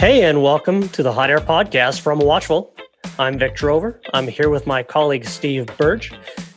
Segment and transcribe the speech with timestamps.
[0.00, 2.74] Hey, and welcome to the Hot Air Podcast from Watchful.
[3.18, 4.00] I'm Vic Drover.
[4.14, 6.10] I'm here with my colleague Steve Burge.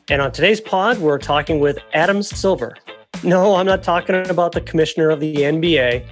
[0.09, 2.77] And on today's pod, we're talking with Adam Silver.
[3.21, 6.07] No, I'm not talking about the commissioner of the NBA.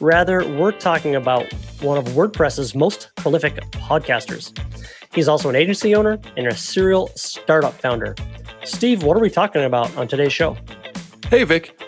[0.00, 1.52] Rather, we're talking about
[1.82, 4.58] one of WordPress's most prolific podcasters.
[5.12, 8.14] He's also an agency owner and a serial startup founder.
[8.64, 10.56] Steve, what are we talking about on today's show?
[11.28, 11.78] Hey, Vic.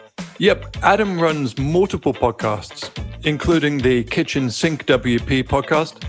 [0.42, 2.90] Yep, Adam runs multiple podcasts,
[3.24, 6.02] including the Kitchen Sink WP podcast.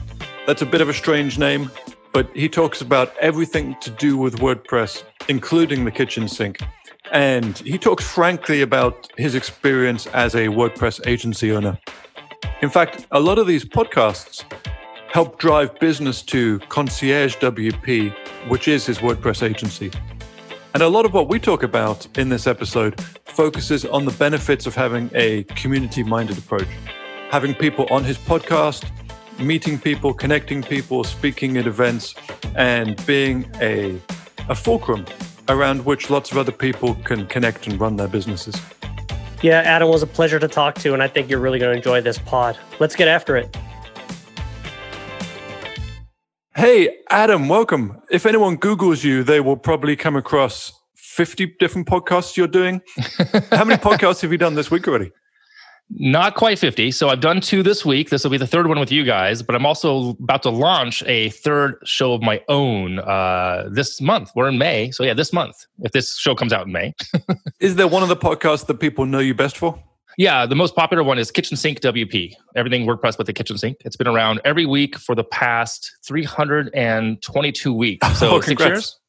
[0.48, 1.70] That's a bit of a strange name,
[2.14, 6.58] but he talks about everything to do with WordPress, including the kitchen sink.
[7.12, 11.78] And he talks frankly about his experience as a WordPress agency owner.
[12.64, 14.52] In fact, a lot of these podcasts
[15.12, 18.12] help drive business to Concierge WP,
[18.50, 19.92] which is his WordPress agency.
[20.74, 24.66] And a lot of what we talk about in this episode focuses on the benefits
[24.66, 26.68] of having a community minded approach.
[27.30, 28.84] Having people on his podcast,
[29.38, 32.16] meeting people, connecting people, speaking at events,
[32.56, 34.02] and being a,
[34.50, 35.06] a fulcrum
[35.48, 38.60] around which lots of other people can connect and run their businesses.
[39.44, 41.78] Yeah, Adam was a pleasure to talk to, and I think you're really going to
[41.78, 42.58] enjoy this pod.
[42.80, 43.56] Let's get after it.
[46.56, 48.00] Hey, Adam, welcome.
[48.12, 52.80] If anyone Googles you, they will probably come across 50 different podcasts you're doing.
[53.50, 55.12] How many podcasts have you done this week already?
[55.90, 56.92] Not quite 50.
[56.92, 58.12] So I've done two this week.
[58.12, 61.02] This will be the third one with you guys, but I'm also about to launch
[61.08, 64.30] a third show of my own uh, this month.
[64.36, 64.92] We're in May.
[64.92, 66.94] So yeah, this month, if this show comes out in May.
[67.62, 69.84] Is there one of the podcasts that people know you best for?
[70.18, 72.34] Yeah, the most popular one is Kitchen Sink WP.
[72.56, 73.78] Everything WordPress with the kitchen sink.
[73.84, 78.20] It's been around every week for the past 322 weeks.
[78.20, 79.00] So oh, six years.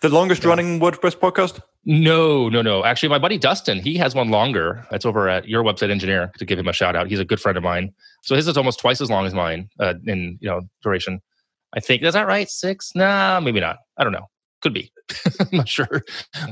[0.00, 0.50] The longest yeah.
[0.50, 1.60] running WordPress podcast?
[1.84, 2.84] No, no, no.
[2.84, 4.86] Actually, my buddy Dustin, he has one longer.
[4.90, 7.08] That's over at Your Website Engineer to give him a shout out.
[7.08, 7.92] He's a good friend of mine.
[8.22, 11.20] So his is almost twice as long as mine uh, in you know duration.
[11.74, 12.48] I think is that right?
[12.48, 12.92] Six?
[12.94, 13.78] Nah, maybe not.
[13.96, 14.28] I don't know.
[14.60, 14.92] Could be.
[15.40, 16.02] I'm not sure.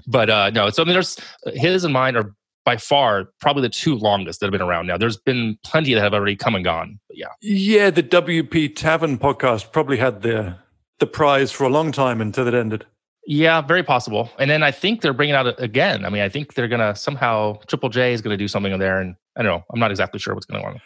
[0.06, 0.70] But uh, no.
[0.70, 1.18] So I mean, there's
[1.54, 2.34] his and mine are
[2.66, 4.98] by far probably the two longest that have been around now.
[4.98, 6.98] There's been plenty that have already come and gone.
[7.08, 7.28] But yeah.
[7.40, 10.56] Yeah, the WP Tavern podcast probably had the
[10.98, 12.84] the prize for a long time until it ended.
[13.26, 14.30] Yeah, very possible.
[14.38, 16.04] And then I think they're bringing out again.
[16.04, 19.00] I mean, I think they're gonna somehow Triple J is gonna do something in there,
[19.00, 19.64] and I don't know.
[19.72, 20.80] I'm not exactly sure what's going on.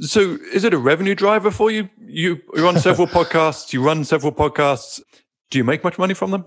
[0.00, 1.88] So, is it a revenue driver for you?
[1.98, 3.72] You you're on several podcasts.
[3.72, 5.00] You run several podcasts.
[5.50, 6.44] Do you make much money from them?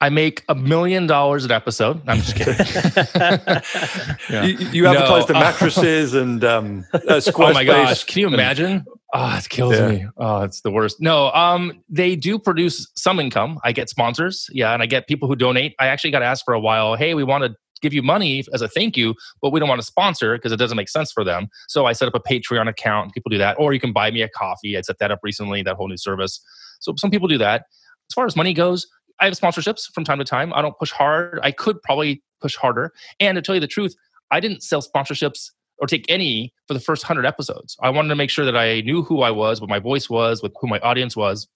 [0.00, 2.00] I make a million dollars an episode.
[2.06, 2.54] I'm just kidding.
[4.30, 4.44] yeah.
[4.44, 8.04] you, you, advertise no, the mattresses and um, uh, Oh my gosh!
[8.04, 8.84] Can you imagine?
[9.12, 9.88] Oh, it kills yeah.
[9.88, 10.06] me.
[10.16, 11.00] Oh, it's the worst.
[11.00, 13.58] No, um, they do produce some income.
[13.64, 15.74] I get sponsors, yeah, and I get people who donate.
[15.80, 16.94] I actually got asked for a while.
[16.94, 19.80] Hey, we want to give you money as a thank you, but we don't want
[19.80, 21.48] to sponsor because it doesn't make sense for them.
[21.68, 23.14] So I set up a Patreon account.
[23.14, 24.76] People do that, or you can buy me a coffee.
[24.76, 25.62] I set that up recently.
[25.62, 26.40] That whole new service.
[26.78, 27.64] So some people do that.
[28.10, 28.86] As far as money goes,
[29.20, 30.52] I have sponsorships from time to time.
[30.54, 31.40] I don't push hard.
[31.42, 32.92] I could probably push harder.
[33.20, 33.94] And to tell you the truth,
[34.30, 37.76] I didn't sell sponsorships or take any for the first 100 episodes.
[37.80, 40.42] I wanted to make sure that I knew who I was, what my voice was,
[40.42, 41.48] with who my audience was.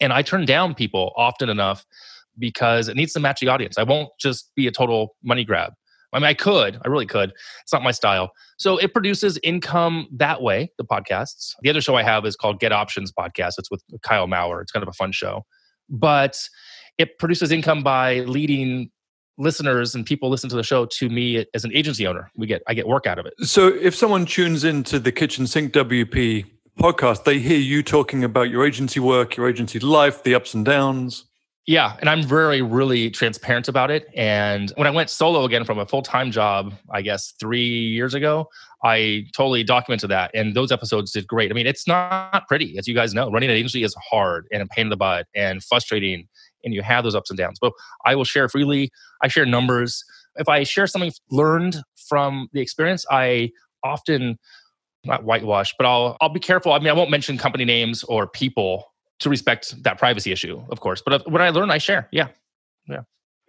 [0.00, 1.84] And I turn down people often enough
[2.38, 3.78] because it needs to match the audience.
[3.78, 5.72] I won't just be a total money grab.
[6.12, 7.32] I mean, I could, I really could.
[7.62, 8.30] It's not my style.
[8.58, 11.54] So it produces income that way, the podcasts.
[11.62, 13.54] The other show I have is called Get Options Podcast.
[13.58, 14.62] It's with Kyle Maurer.
[14.62, 15.44] It's kind of a fun show.
[15.90, 16.40] But
[16.98, 18.90] it produces income by leading
[19.38, 22.30] listeners and people listen to the show to me as an agency owner.
[22.36, 23.34] We get I get work out of it.
[23.42, 26.46] So if someone tunes into the Kitchen Sink WP
[26.78, 30.64] podcast, they hear you talking about your agency work, your agency life, the ups and
[30.64, 31.24] downs.
[31.66, 34.06] Yeah, and I'm very, really transparent about it.
[34.14, 38.14] And when I went solo again from a full time job, I guess three years
[38.14, 38.48] ago,
[38.84, 40.30] I totally documented that.
[40.32, 41.50] And those episodes did great.
[41.50, 43.32] I mean, it's not pretty, as you guys know.
[43.32, 46.28] Running an agency is hard and a pain in the butt and frustrating
[46.66, 47.58] and you have those ups and downs.
[47.58, 47.72] But
[48.04, 48.90] I will share freely.
[49.22, 50.04] I share numbers.
[50.36, 51.78] If I share something learned
[52.08, 53.52] from the experience, I
[53.82, 54.38] often
[55.04, 56.72] not whitewash, but I'll I'll be careful.
[56.72, 60.80] I mean, I won't mention company names or people to respect that privacy issue, of
[60.80, 61.02] course.
[61.04, 62.08] But what I learn, I share.
[62.10, 62.28] Yeah,
[62.86, 63.02] yeah.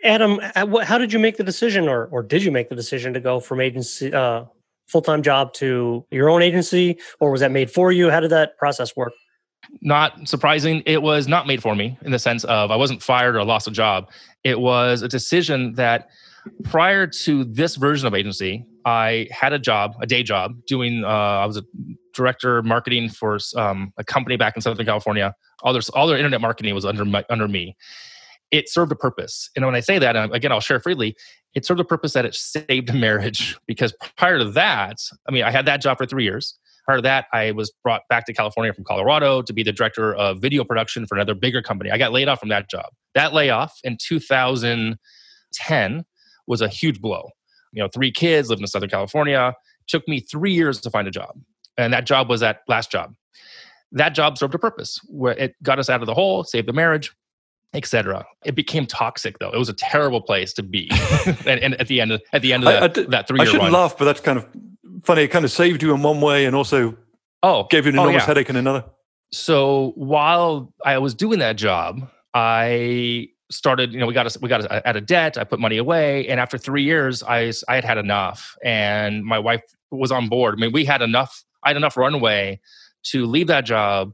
[0.04, 3.14] Adam, uh, how did you make the decision, or or did you make the decision
[3.14, 4.46] to go from agency uh,
[4.88, 8.10] full time job to your own agency, or was that made for you?
[8.10, 9.14] How did that process work?
[9.82, 13.36] Not surprising, it was not made for me in the sense of I wasn't fired
[13.36, 14.10] or lost a job.
[14.44, 16.10] It was a decision that
[16.64, 21.04] prior to this version of agency, I had a job, a day job, doing.
[21.04, 21.64] Uh, I was a
[22.14, 25.36] director marketing for um, a company back in Southern California.
[25.64, 27.76] All their all their internet marketing was under my, under me.
[28.50, 31.16] It served a purpose, and when I say that, again, I'll share freely.
[31.54, 35.44] It served a purpose that it saved a marriage because prior to that, I mean,
[35.44, 36.58] I had that job for three years.
[36.88, 40.16] Part of that, I was brought back to California from Colorado to be the director
[40.16, 41.92] of video production for another bigger company.
[41.92, 42.86] I got laid off from that job.
[43.14, 46.06] That layoff in 2010
[46.48, 47.30] was a huge blow.
[47.74, 49.54] You know, three kids, lived in Southern California.
[49.88, 51.38] Took me three years to find a job.
[51.78, 53.14] And that job was that last job.
[53.92, 56.74] That job served a purpose where it got us out of the hole, saved the
[56.74, 57.14] marriage,
[57.74, 58.26] etc.
[58.46, 59.52] It became toxic though.
[59.52, 60.90] It was a terrible place to be.
[61.46, 63.40] and, and, at the end of, at the end of that, I, I that three
[63.40, 63.74] year I shouldn't run.
[63.74, 64.48] laugh, but that's kind of
[65.04, 65.24] funny.
[65.24, 66.96] It kind of saved you in one way and also
[67.44, 68.28] oh, gave you an oh, enormous oh, yeah.
[68.28, 68.86] headache in another.
[69.32, 74.50] So while I was doing that job, I started you know we got a, we
[74.50, 77.76] got a, out of debt i put money away and after three years i i
[77.76, 79.62] had had enough and my wife
[79.92, 82.60] was on board i mean we had enough i had enough runway
[83.04, 84.12] to leave that job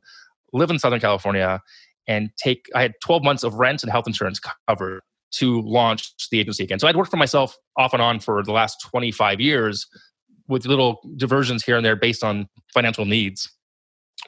[0.53, 1.59] live in southern california
[2.07, 5.01] and take i had 12 months of rent and health insurance covered
[5.31, 8.51] to launch the agency again so i'd worked for myself off and on for the
[8.51, 9.87] last 25 years
[10.47, 13.49] with little diversions here and there based on financial needs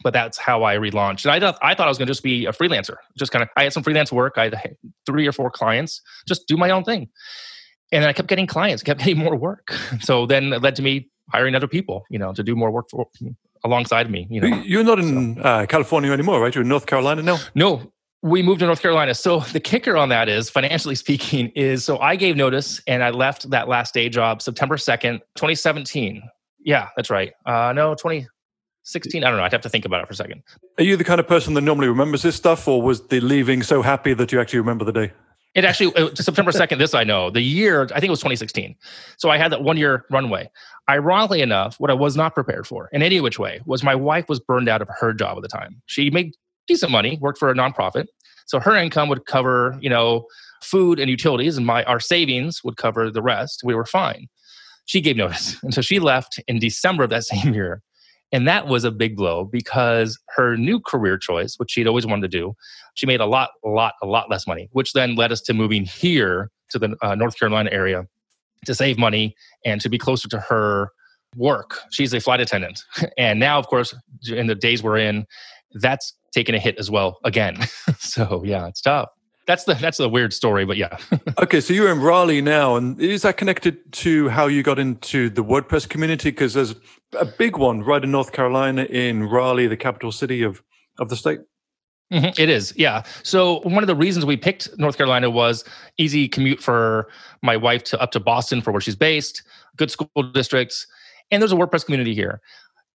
[0.03, 1.25] but that's how I relaunched.
[1.25, 2.97] And I thought I thought I was going to just be a freelancer.
[3.17, 4.33] Just kind of I had some freelance work.
[4.37, 4.75] I had
[5.05, 6.01] three or four clients.
[6.27, 7.09] Just do my own thing.
[7.91, 9.73] And then I kept getting clients, kept getting more work.
[10.01, 12.89] So then it led to me hiring other people, you know, to do more work
[12.89, 13.07] for
[13.63, 14.27] alongside me.
[14.29, 15.41] You know, you're not in so.
[15.41, 16.53] uh, California anymore, right?
[16.53, 17.39] You're in North Carolina now.
[17.55, 17.91] No,
[18.25, 19.13] we moved to North Carolina.
[19.13, 23.11] So the kicker on that is, financially speaking, is so I gave notice and I
[23.11, 26.23] left that last day job September second, 2017.
[26.59, 27.33] Yeah, that's right.
[27.45, 29.23] Uh, no, 2016.
[29.23, 30.41] i don't know i'd have to think about it for a second
[30.77, 33.61] are you the kind of person that normally remembers this stuff or was the leaving
[33.61, 35.11] so happy that you actually remember the day
[35.53, 38.75] it actually it, september 2nd this i know the year i think it was 2016
[39.17, 40.49] so i had that one year runway
[40.89, 44.29] ironically enough what i was not prepared for in any which way was my wife
[44.29, 46.33] was burned out of her job at the time she made
[46.67, 48.05] decent money worked for a nonprofit.
[48.47, 50.25] So her income would cover you know
[50.61, 53.61] food and utilities and my our savings would cover the rest.
[53.63, 54.27] We were fine.
[54.85, 55.57] She gave notice.
[55.63, 57.81] And so she left in december of that same year.
[58.31, 62.29] And that was a big blow because her new career choice, which she'd always wanted
[62.31, 62.55] to do,
[62.95, 65.53] she made a lot, a lot, a lot less money, which then led us to
[65.53, 68.05] moving here to the uh, North Carolina area
[68.65, 70.89] to save money and to be closer to her
[71.35, 71.79] work.
[71.91, 72.83] She's a flight attendant.
[73.17, 73.93] And now, of course,
[74.27, 75.25] in the days we're in,
[75.75, 77.57] that's taken a hit as well again.
[77.99, 79.09] so yeah, it's tough
[79.45, 80.97] that's the that's the weird story, but yeah.
[81.41, 85.29] okay, so you're in Raleigh now, and is that connected to how you got into
[85.29, 86.31] the WordPress community?
[86.31, 86.75] Because there's
[87.17, 90.61] a big one right in North Carolina, in Raleigh, the capital city of
[90.99, 91.39] of the state.
[92.13, 93.03] Mm-hmm, it is, yeah.
[93.23, 95.63] So one of the reasons we picked North Carolina was
[95.97, 97.09] easy commute for
[97.41, 99.41] my wife to up to Boston for where she's based,
[99.75, 100.85] good school districts,
[101.31, 102.41] and there's a WordPress community here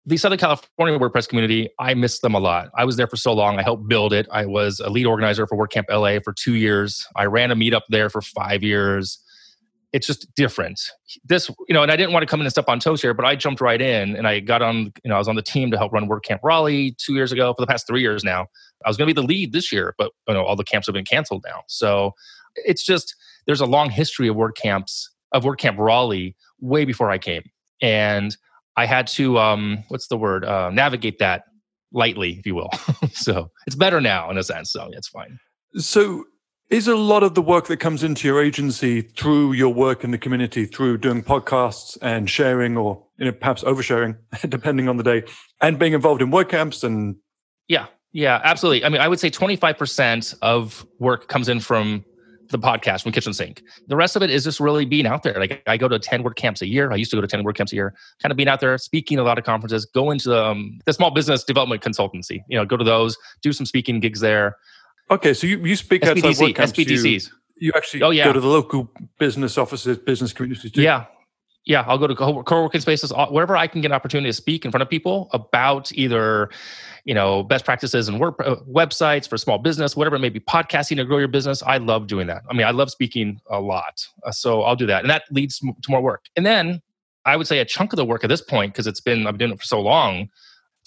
[0.05, 2.69] the Southern California WordPress community, I miss them a lot.
[2.75, 3.59] I was there for so long.
[3.59, 4.27] I helped build it.
[4.31, 7.05] I was a lead organizer for WordCamp LA for two years.
[7.15, 9.19] I ran a meetup there for five years.
[9.93, 10.79] It's just different.
[11.25, 13.13] This, you know, and I didn't want to come in and step on toes here,
[13.13, 15.41] but I jumped right in and I got on, you know, I was on the
[15.41, 18.47] team to help run WordCamp Raleigh two years ago for the past three years now.
[18.85, 20.87] I was going to be the lead this year, but, you know, all the camps
[20.87, 21.63] have been canceled now.
[21.67, 22.15] So
[22.55, 23.15] it's just,
[23.45, 27.43] there's a long history of WordCamps, of WordCamp Raleigh way before I came.
[27.81, 28.35] And
[28.77, 31.43] I had to um, what's the word uh, navigate that
[31.91, 32.69] lightly, if you will.
[33.13, 34.71] so it's better now in a sense.
[34.71, 35.37] So it's fine.
[35.75, 36.25] So
[36.69, 40.11] is a lot of the work that comes into your agency through your work in
[40.11, 44.17] the community, through doing podcasts and sharing, or you know perhaps oversharing,
[44.49, 45.23] depending on the day,
[45.59, 47.17] and being involved in WordCamps and
[47.67, 48.83] yeah, yeah, absolutely.
[48.83, 52.05] I mean, I would say twenty five percent of work comes in from
[52.51, 53.63] the podcast from Kitchen Sink.
[53.87, 55.33] The rest of it is just really being out there.
[55.39, 56.91] Like I go to 10 WordCamps a year.
[56.91, 59.19] I used to go to 10 WordCamps a year, kind of being out there, speaking
[59.19, 62.65] a lot of conferences, go into the, um, the small business development consultancy, you know,
[62.65, 64.57] go to those, do some speaking gigs there.
[65.09, 65.33] Okay.
[65.33, 66.85] So you, you speak SBDC, outside WordCamps.
[66.85, 67.29] SBDCs.
[67.29, 68.25] You, you actually oh, yeah.
[68.25, 70.81] go to the local business offices, business communities too.
[70.81, 71.05] Yeah
[71.65, 74.71] yeah, I'll go to co-working spaces wherever I can get an opportunity to speak in
[74.71, 76.49] front of people about either,
[77.05, 80.39] you know, best practices and work uh, websites for small business, whatever it may be,
[80.39, 81.61] podcasting to grow your business.
[81.61, 82.41] I love doing that.
[82.49, 85.59] I mean, I love speaking a lot, uh, so I'll do that, and that leads
[85.59, 86.25] to more work.
[86.35, 86.81] And then
[87.25, 89.37] I would say a chunk of the work at this point, because it's been I've
[89.37, 90.29] been doing it for so long,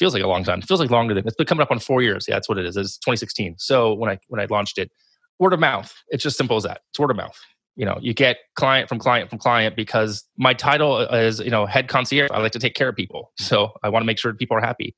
[0.01, 0.59] feels like a long time.
[0.59, 2.27] It feels like longer than it's been coming up on four years.
[2.27, 2.77] Yeah, that's what it is.
[2.77, 3.57] It's 2016.
[3.59, 4.91] So when I when I launched it,
[5.39, 5.95] word of mouth.
[6.09, 6.81] It's just simple as that.
[6.91, 7.39] It's word of mouth
[7.77, 11.51] you know you get client from client from client because my title uh, is you
[11.51, 12.31] know head concierge.
[12.33, 13.33] I like to take care of people.
[13.39, 14.95] So i want to make sure people are happy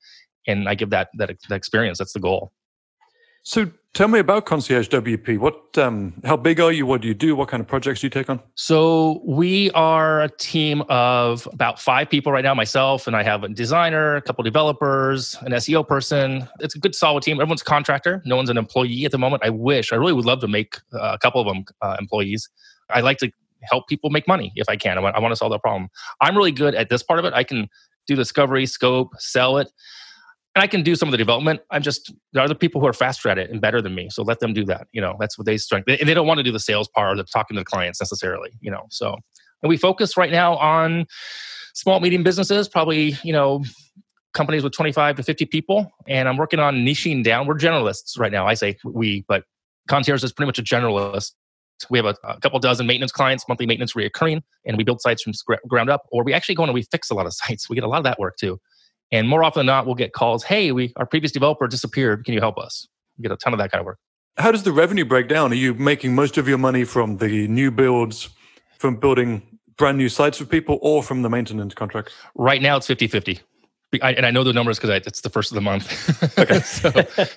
[0.47, 1.99] and i give that that, that experience.
[1.99, 2.52] That's the goal
[3.46, 6.84] so tell me about concierge wp what um, how big are you?
[6.84, 7.36] What do you do?
[7.36, 8.40] What kind of projects do you take on?
[8.56, 13.44] So we are a team of about five people right now myself and i have
[13.44, 16.48] a designer a couple developers an seo person.
[16.58, 17.36] It's a good solid team.
[17.36, 18.20] Everyone's a contractor.
[18.24, 19.44] No one's an employee at the moment.
[19.44, 22.48] I wish i really would love to make uh, a couple of them uh, employees.
[22.90, 23.30] I like to
[23.62, 24.98] help people make money if I can.
[24.98, 25.88] I want, I want to solve that problem.
[26.20, 27.32] I'm really good at this part of it.
[27.32, 27.68] I can
[28.08, 29.68] do discovery, scope, sell it.
[30.56, 31.60] And I can do some of the development.
[31.70, 34.08] I'm just there are other people who are faster at it and better than me.
[34.08, 34.88] So let them do that.
[34.90, 35.86] You know, that's what they strength.
[35.86, 38.00] And they don't want to do the sales part or the talking to the clients
[38.00, 38.52] necessarily.
[38.62, 39.18] You know, so
[39.62, 41.06] and we focus right now on
[41.75, 43.64] small medium businesses, probably you know
[44.32, 45.92] companies with 25 to 50 people.
[46.08, 47.46] And I'm working on niching down.
[47.46, 48.46] We're generalists right now.
[48.46, 49.44] I say we, but
[49.88, 51.32] Concierge is pretty much a generalist.
[51.90, 55.22] We have a, a, couple dozen maintenance clients, monthly maintenance reoccurring, and we build sites
[55.22, 55.34] from
[55.68, 57.68] ground up, or we actually go and we fix a lot of sites.
[57.68, 58.58] We get a lot of that work too.
[59.12, 62.25] And more often than not, we'll get calls, hey, we our previous developer disappeared.
[62.25, 62.88] Can you help us?
[63.18, 63.98] We get a ton of that kind of work.
[64.36, 65.52] How does the revenue break down?
[65.52, 68.28] Are you making most of your money from the new builds,
[68.78, 69.42] from building
[69.78, 72.12] brand new sites for people, or from the maintenance contracts?
[72.34, 73.40] Right now, it's 50 50.
[74.02, 76.38] I, and I know the numbers because it's the first of the month.
[76.38, 76.60] Okay.
[76.64, 76.90] so,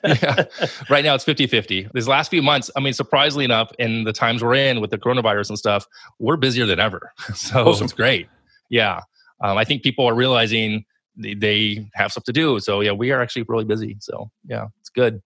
[0.03, 0.45] yeah.
[0.89, 1.89] Right now it's 50 50.
[1.93, 4.97] These last few months, I mean, surprisingly enough, in the times we're in with the
[4.97, 5.85] coronavirus and stuff,
[6.17, 7.13] we're busier than ever.
[7.35, 7.85] So awesome.
[7.85, 8.27] it's great.
[8.69, 9.01] Yeah.
[9.41, 10.83] Um, I think people are realizing
[11.19, 12.59] they have stuff to do.
[12.59, 13.97] So yeah, we are actually really busy.
[13.99, 15.21] So yeah, it's good.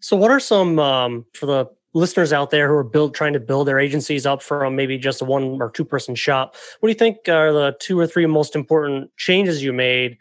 [0.00, 3.40] So what are some um, for the listeners out there who are build trying to
[3.40, 6.56] build their agencies up from maybe just a one or two person shop?
[6.80, 10.16] What do you think are the two or three most important changes you made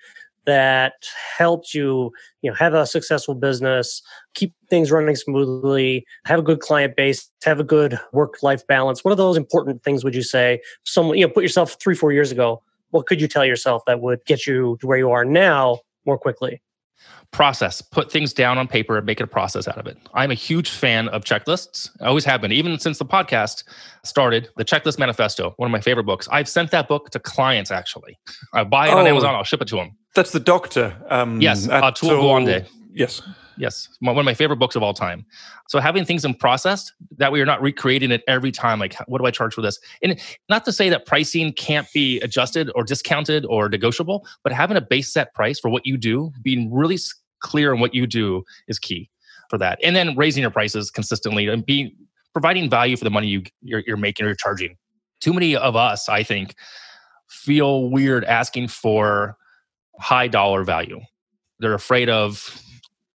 [0.45, 0.93] that
[1.37, 4.01] helped you, you know, have a successful business,
[4.33, 9.03] keep things running smoothly, have a good client base, have a good work life balance?
[9.03, 10.61] What are those important things would you say?
[10.83, 14.01] Some, you know, put yourself three, four years ago what could you tell yourself that
[14.01, 16.61] would get you to where you are now more quickly?
[17.31, 17.81] Process.
[17.81, 19.97] Put things down on paper and make it a process out of it.
[20.13, 21.89] I'm a huge fan of checklists.
[22.01, 23.63] I always have been, even since the podcast
[24.03, 24.49] started.
[24.57, 26.27] The Checklist Manifesto, one of my favorite books.
[26.31, 28.19] I've sent that book to clients actually.
[28.53, 29.33] I buy it oh, on Amazon.
[29.33, 29.95] I'll ship it to them.
[30.13, 30.95] That's the doctor.
[31.09, 32.67] Um, yes, Atul Gawande.
[32.93, 33.21] Yes.
[33.57, 35.25] Yes, one of my favorite books of all time.
[35.67, 38.79] So having things in process that we are not recreating it every time.
[38.79, 39.79] Like, what do I charge for this?
[40.01, 44.77] And not to say that pricing can't be adjusted or discounted or negotiable, but having
[44.77, 46.97] a base set price for what you do, being really
[47.39, 49.09] clear on what you do, is key
[49.49, 49.79] for that.
[49.83, 51.91] And then raising your prices consistently and being
[52.33, 54.77] providing value for the money you you're, you're making or you're charging.
[55.19, 56.55] Too many of us, I think,
[57.29, 59.37] feel weird asking for
[59.99, 60.99] high dollar value.
[61.59, 62.61] They're afraid of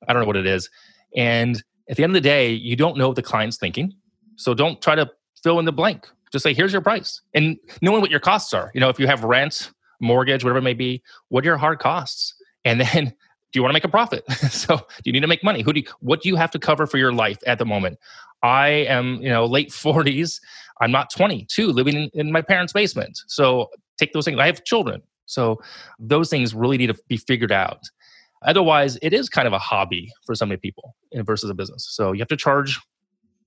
[0.09, 0.69] I don't know what it is.
[1.17, 3.93] And at the end of the day, you don't know what the client's thinking.
[4.37, 5.11] So don't try to
[5.43, 6.09] fill in the blank.
[6.33, 7.21] Just say, here's your price.
[7.35, 8.71] And knowing what your costs are.
[8.75, 9.71] You know, if you have rent,
[10.01, 12.35] mortgage, whatever it may be, what are your hard costs?
[12.65, 13.05] And then
[13.53, 14.29] do you want to make a profit?
[14.51, 15.63] so do you need to make money?
[15.63, 17.99] Who do you, what do you have to cover for your life at the moment?
[18.43, 20.41] I am, you know, late 40s.
[20.81, 23.21] I'm not 22, living in, in my parents' basement.
[23.29, 24.39] So take those things.
[24.41, 25.03] I have children.
[25.27, 25.61] So
[25.99, 27.81] those things really need to be figured out.
[28.45, 31.87] Otherwise, it is kind of a hobby for so many people versus a business.
[31.91, 32.79] So you have to charge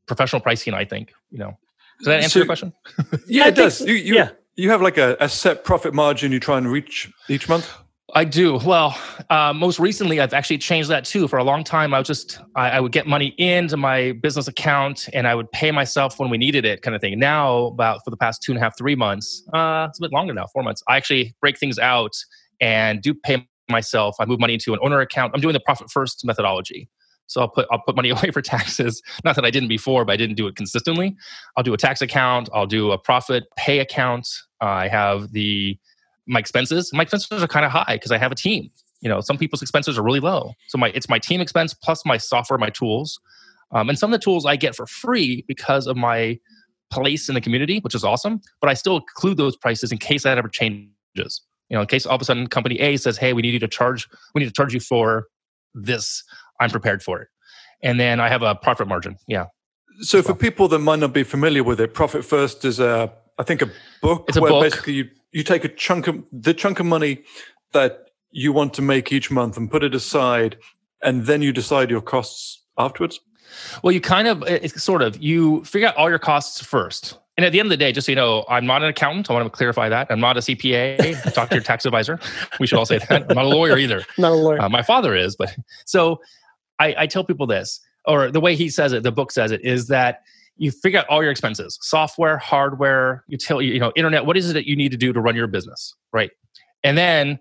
[0.07, 1.13] professional pricing, I think.
[1.31, 1.57] You know,
[1.99, 2.73] does that answer so, your question?
[3.27, 3.81] yeah, it does.
[3.81, 4.29] You, you, yeah.
[4.55, 7.71] you have like a, a set profit margin you try and reach each month?
[8.15, 8.57] I do.
[8.65, 8.97] Well,
[9.29, 11.27] uh, most recently, I've actually changed that too.
[11.27, 14.47] For a long time, I was just I, I, would get money into my business
[14.47, 17.19] account and I would pay myself when we needed it, kind of thing.
[17.19, 20.13] Now, about for the past two and a half, three months, uh, it's a bit
[20.13, 20.81] longer now, four months.
[20.87, 22.13] I actually break things out
[22.61, 24.15] and do pay myself.
[24.19, 25.33] I move money into an owner account.
[25.35, 26.89] I'm doing the profit first methodology.
[27.27, 29.01] So I'll put I'll put money away for taxes.
[29.23, 31.15] Not that I didn't before, but I didn't do it consistently.
[31.55, 32.49] I'll do a tax account.
[32.53, 34.27] I'll do a profit pay account.
[34.61, 35.77] Uh, I have the
[36.25, 36.91] my expenses.
[36.93, 38.69] My expenses are kind of high because I have a team.
[39.01, 40.53] You know, some people's expenses are really low.
[40.67, 43.19] So my it's my team expense plus my software, my tools,
[43.71, 46.39] um, and some of the tools I get for free because of my
[46.89, 48.41] place in the community, which is awesome.
[48.61, 51.41] But I still include those prices in case that ever changes.
[51.69, 53.59] You know, in case all of a sudden company A says, "Hey, we need you
[53.59, 54.07] to charge.
[54.33, 55.27] We need to charge you for
[55.73, 56.23] this."
[56.59, 57.27] I'm prepared for it,
[57.83, 59.17] and then I have a profit margin.
[59.27, 59.45] Yeah.
[60.01, 63.43] So, for people that might not be familiar with it, Profit First is a, I
[63.43, 63.69] think, a
[64.01, 64.63] book it's a where book.
[64.63, 67.23] basically you you take a chunk of the chunk of money
[67.73, 70.57] that you want to make each month and put it aside,
[71.03, 73.19] and then you decide your costs afterwards.
[73.83, 77.17] Well, you kind of, it's sort of, you figure out all your costs first.
[77.37, 79.29] And at the end of the day, just so you know, I'm not an accountant.
[79.29, 80.07] I want to clarify that.
[80.09, 81.33] I'm not a CPA.
[81.33, 82.19] Talk to your tax advisor.
[82.59, 83.29] We should all say that.
[83.29, 84.03] I'm not a lawyer either.
[84.17, 84.59] not a lawyer.
[84.59, 86.19] Uh, my father is, but so
[86.79, 89.61] I, I tell people this, or the way he says it, the book says it,
[89.63, 90.23] is that
[90.57, 94.25] you figure out all your expenses: software, hardware, utility, you know, internet.
[94.25, 96.31] What is it that you need to do to run your business, right?
[96.83, 97.39] And then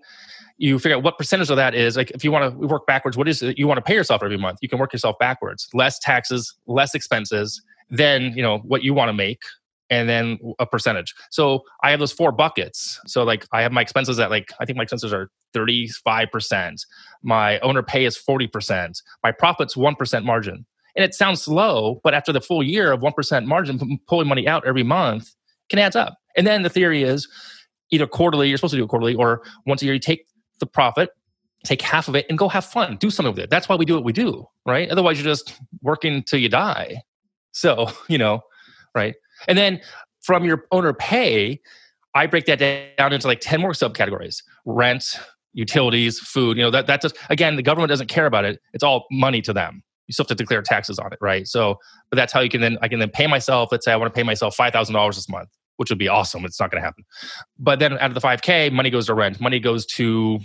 [0.59, 3.15] you figure out what percentage of that is like if you want to work backwards
[3.15, 5.69] what is it you want to pay yourself every month you can work yourself backwards
[5.75, 7.61] less taxes less expenses
[7.91, 9.43] then you know what you want to make
[9.89, 11.13] and then a percentage.
[11.31, 12.99] So I have those four buckets.
[13.07, 16.85] So like I have my expenses at like I think my expenses are 35%.
[17.23, 19.01] My owner pay is 40%.
[19.23, 20.65] My profit's 1% margin.
[20.95, 24.65] And it sounds low, but after the full year of 1% margin pulling money out
[24.65, 25.33] every month
[25.69, 26.17] can add up.
[26.35, 27.27] And then the theory is
[27.91, 30.25] either quarterly, you're supposed to do it quarterly, or once a year, you take
[30.59, 31.09] the profit,
[31.63, 33.49] take half of it, and go have fun, do something with it.
[33.49, 34.89] That's why we do what we do, right?
[34.89, 37.01] Otherwise, you're just working till you die.
[37.51, 38.41] So, you know,
[38.95, 39.15] right?
[39.47, 39.81] And then
[40.21, 41.61] from your owner pay,
[42.15, 42.59] I break that
[42.97, 45.19] down into like 10 more subcategories rent,
[45.53, 46.57] utilities, food.
[46.57, 48.59] You know, that, that just, again, the government doesn't care about it.
[48.73, 49.83] It's all money to them.
[50.07, 51.47] You still have to declare taxes on it, right?
[51.47, 51.79] So,
[52.09, 54.13] but that's how you can then, I can then pay myself, let's say I want
[54.13, 56.43] to pay myself $5,000 this month which would be awesome.
[56.43, 57.05] It's not going to happen.
[57.57, 60.39] But then out of the 5K, money goes to rent, money goes to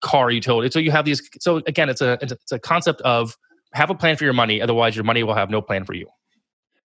[0.00, 0.70] car utility.
[0.70, 1.22] So you have these.
[1.40, 3.36] So again, it's a it's a concept of
[3.74, 4.60] have a plan for your money.
[4.60, 6.06] Otherwise, your money will have no plan for you.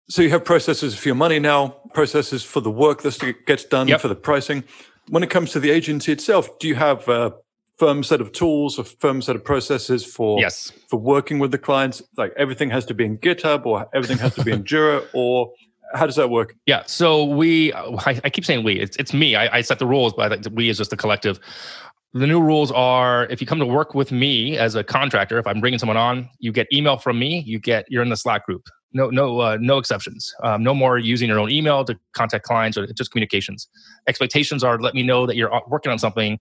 [0.10, 3.88] So you have processes for your money now, processes for the work that gets done,
[3.88, 4.02] yep.
[4.02, 4.64] for the pricing.
[5.10, 7.34] When it comes to the agency itself, do you have a
[7.78, 10.72] firm set of tools, a firm set of processes for yes.
[10.88, 12.02] for working with the clients?
[12.18, 15.52] Like everything has to be in GitHub, or everything has to be in Jira, or
[15.94, 16.56] how does that work?
[16.66, 16.84] Yeah.
[16.88, 19.36] So we, I, I keep saying we, it's, it's me.
[19.36, 21.40] I, I, set the rules, but we is just a collective.
[22.14, 25.46] The new rules are if you come to work with me as a contractor, if
[25.46, 28.46] I'm bringing someone on, you get email from me, you get, you're in the Slack
[28.46, 28.68] group.
[28.92, 30.34] No, no, uh, no exceptions.
[30.44, 33.68] Um, no more using your own email to contact clients or just communications.
[34.08, 36.40] Expectations are let me know that you're uh, working on something,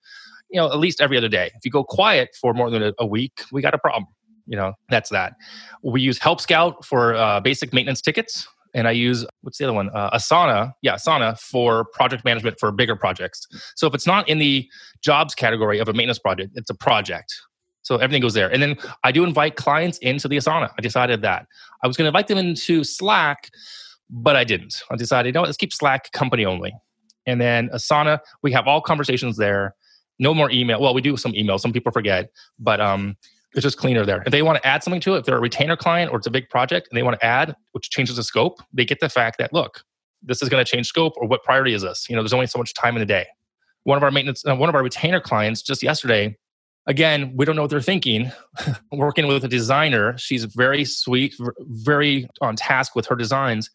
[0.50, 1.50] you know, at least every other day.
[1.55, 4.07] If you go quiet for more than a, week, we got a problem
[4.50, 5.35] you know that's that
[5.83, 9.73] we use help scout for uh, basic maintenance tickets and I use what's the other
[9.73, 9.90] one?
[9.90, 10.73] Uh, Asana.
[10.83, 13.47] Yeah, Asana for project management for bigger projects.
[13.76, 14.69] So if it's not in the
[15.02, 17.35] jobs category of a maintenance project, it's a project.
[17.88, 18.52] So everything goes there.
[18.52, 20.71] And then I do invite clients into the Asana.
[20.78, 21.47] I decided that
[21.83, 23.49] I was going to invite them into Slack,
[24.11, 24.83] but I didn't.
[24.90, 26.75] I decided, you know, let's keep Slack company only.
[27.25, 29.75] And then Asana, we have all conversations there.
[30.18, 30.83] No more email.
[30.83, 31.57] Well, we do some email.
[31.59, 33.16] Some people forget, but um,
[33.54, 34.23] it's just cleaner there.
[34.26, 36.26] If they want to add something to it, if they're a retainer client or it's
[36.26, 39.09] a big project and they want to add, which changes the scope, they get the
[39.09, 39.83] fact that look,
[40.23, 42.07] this is going to change scope or what priority is this?
[42.11, 43.25] You know, there's only so much time in the day.
[43.85, 46.37] One of our maintenance, uh, one of our retainer clients just yesterday,
[46.88, 48.32] again, we don't know what they're thinking.
[48.93, 53.71] Working with a designer, she's very sweet, very on task with her designs.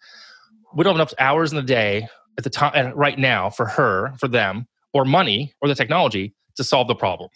[0.76, 4.14] We don't have enough hours in the day at the time right now for her,
[4.20, 7.30] for them, or money or the technology to solve the problem.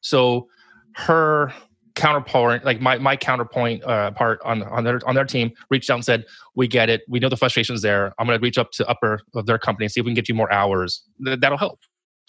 [0.00, 0.48] So
[0.96, 1.52] her
[1.94, 5.96] counterpoint, like my my counterpoint uh, part on on their on their team, reached out
[5.96, 7.02] and said, "We get it.
[7.06, 8.14] We know the frustrations there.
[8.18, 10.14] I'm going to reach up to upper of their company and see if we can
[10.14, 11.02] get you more hours.
[11.22, 11.80] Th- that'll help.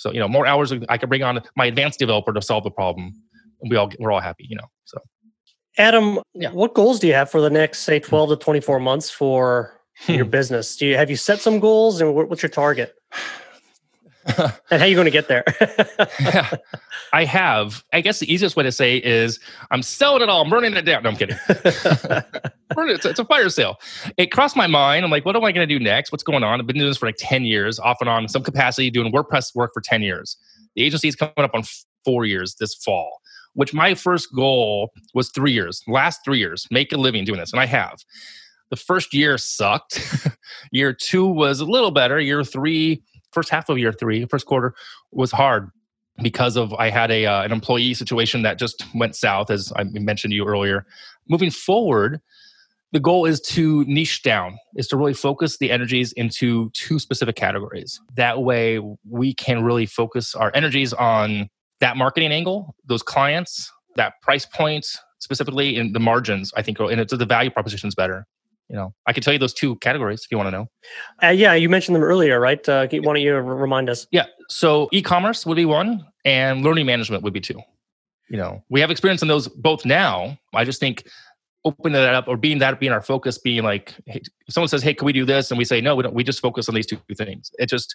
[0.02, 0.74] So you know, more hours.
[0.90, 3.14] I can bring on my advanced developer to solve the problem,
[3.62, 4.46] and we all we're all happy.
[4.50, 4.98] You know, so."
[5.78, 6.50] Adam, yeah.
[6.50, 10.26] what goals do you have for the next, say, 12 to 24 months for your
[10.26, 10.76] business?
[10.76, 12.96] Do you have you set some goals and what's your target?
[14.26, 15.44] And how are you going to get there?
[16.20, 16.50] yeah,
[17.14, 17.84] I have.
[17.94, 19.40] I guess the easiest way to say is
[19.72, 20.44] I'm selling it all.
[20.44, 21.04] I'm burning it down.
[21.04, 21.38] No, I'm kidding.
[21.50, 23.80] it's, it's, a fire sale.
[24.18, 25.04] It crossed my mind.
[25.04, 26.12] I'm like, what am I going to do next?
[26.12, 26.60] What's going on?
[26.60, 29.56] I've been doing this for like 10 years, off and on, some capacity, doing WordPress
[29.56, 30.38] work for 10 years.
[30.76, 31.64] The agency is coming up on
[32.06, 33.22] four years this fall,
[33.54, 37.52] which my first goal was three years, last three years, make a living doing this.
[37.52, 38.00] And I have.
[38.70, 40.00] The first year sucked.
[40.72, 42.20] year two was a little better.
[42.20, 44.74] Year three, first half of year three, first quarter
[45.12, 45.70] was hard
[46.22, 49.84] because of I had a uh, an employee situation that just went south, as I
[49.84, 50.86] mentioned to you earlier.
[51.28, 52.22] Moving forward,
[52.91, 57.36] the goal is to niche down, is to really focus the energies into two specific
[57.36, 58.00] categories.
[58.15, 64.13] That way, we can really focus our energies on that marketing angle, those clients, that
[64.22, 64.86] price point,
[65.20, 66.52] specifically in the margins.
[66.56, 68.28] I think, and it's the value proposition is better
[68.72, 70.68] you know, I can tell you those two categories if you want to know.
[71.22, 72.68] Uh, yeah, you mentioned them earlier, right?
[72.68, 74.08] Uh, why don't you remind us?
[74.12, 74.28] Yeah.
[74.50, 77.60] So e-commerce would be one, and learning management would be two.
[78.30, 80.38] You know, we have experience in those both now.
[80.56, 81.06] I just think
[81.66, 84.82] opening that up or being that being our focus, being like, hey, if someone says,
[84.82, 86.76] "Hey, can we do this?" and we say, "No, we don't," we just focus on
[86.76, 87.52] these two things.
[87.60, 87.94] It just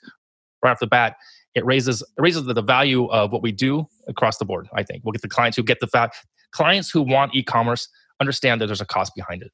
[0.62, 1.16] right off the bat,
[1.54, 4.68] it raises it raises the, the value of what we do across the board.
[4.74, 6.16] I think we'll get the clients who get the fact
[6.52, 7.88] clients who want e-commerce
[8.20, 9.50] understand that there's a cost behind it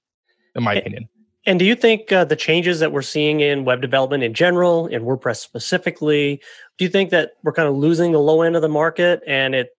[0.54, 1.08] in my opinion.
[1.44, 4.86] And do you think uh, the changes that we're seeing in web development in general,
[4.86, 6.40] in WordPress specifically,
[6.78, 9.54] do you think that we're kind of losing the low end of the market and
[9.54, 9.70] it,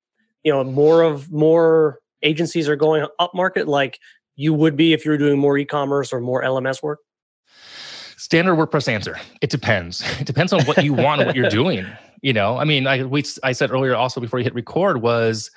[0.43, 3.99] you know, more of more agencies are going up market like
[4.35, 6.99] you would be if you were doing more e-commerce or more LMS work?
[8.17, 9.17] Standard WordPress answer.
[9.41, 10.03] It depends.
[10.19, 11.85] It depends on what you want and what you're doing.
[12.21, 15.51] You know, I mean, I we I said earlier also before you hit record was,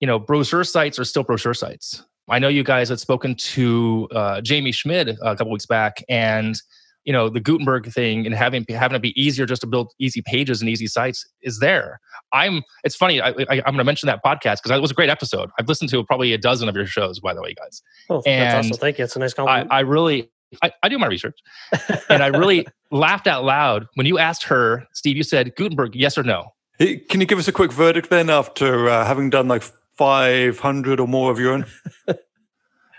[0.00, 4.08] you know, brochure sites are still brochure sites I know you guys had spoken to
[4.12, 6.56] uh, Jamie Schmid a couple weeks back, and
[7.04, 10.22] you know the Gutenberg thing and having having it be easier just to build easy
[10.22, 12.00] pages and easy sites is there.
[12.32, 12.62] I'm.
[12.84, 13.20] It's funny.
[13.20, 15.50] I, am going to mention that podcast because it was a great episode.
[15.58, 17.82] I've listened to probably a dozen of your shows, by the way, guys.
[18.08, 18.78] Oh, and that's awesome.
[18.78, 19.04] Thank you.
[19.04, 19.72] It's a nice compliment.
[19.72, 20.30] I, I really
[20.62, 21.38] I, I do my research.
[22.08, 26.18] and I really laughed out loud when you asked her, Steve, you said Gutenberg, yes
[26.18, 26.52] or no?
[26.78, 29.62] Can you give us a quick verdict then after uh, having done like
[29.96, 31.66] 500 or more of your own?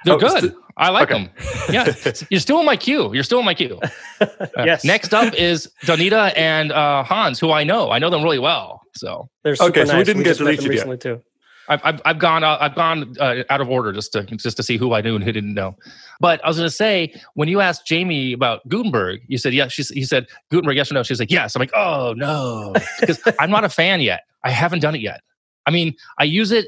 [0.05, 0.41] They're oh, good.
[0.41, 1.23] St- I like okay.
[1.23, 1.29] them.
[1.71, 1.93] Yeah,
[2.29, 3.13] you're still in my queue.
[3.13, 3.79] You're still in my queue.
[4.21, 4.85] Uh, yes.
[4.85, 7.91] Next up is Donata and uh, Hans, who I know.
[7.91, 8.81] I know them really well.
[8.95, 9.81] So they're okay.
[9.81, 9.89] Nice.
[9.89, 11.01] So we didn't we get deleted recently yet.
[11.01, 11.21] too.
[11.67, 14.63] I've, I've, I've gone uh, I've gone uh, out of order just to just to
[14.63, 15.75] see who I knew and who didn't know.
[16.21, 19.73] But I was going to say when you asked Jamie about Gutenberg, you said yes.
[19.73, 21.03] She he said Gutenberg yes or no.
[21.03, 21.55] She's like yes.
[21.55, 24.21] I'm like oh no because I'm not a fan yet.
[24.43, 25.21] I haven't done it yet.
[25.65, 26.67] I mean I use it.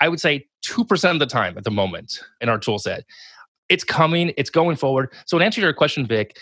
[0.00, 3.04] I would say two percent of the time at the moment in our tool set.
[3.68, 4.32] It's coming.
[4.36, 5.12] It's going forward.
[5.26, 6.36] So in answer to your question, Vic,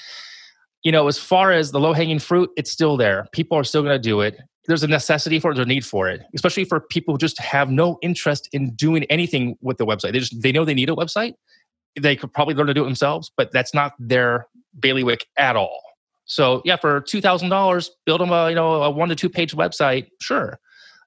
[0.83, 3.27] you know as far as the low hanging fruit, it's still there.
[3.33, 5.85] People are still going to do it there's a necessity for it, there's a need
[5.85, 9.87] for it, especially for people who just have no interest in doing anything with the
[9.87, 10.13] website.
[10.13, 11.35] They just they know they need a website.
[12.01, 14.47] They could probably learn to do it themselves, but that's not their
[14.79, 15.83] bailiwick at all.
[16.25, 19.29] So yeah, for two thousand dollars, build them a you know a one to two
[19.29, 20.09] page website.
[20.21, 20.59] Sure,